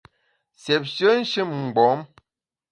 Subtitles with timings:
[0.61, 1.99] Siépshe nshin-mgbom!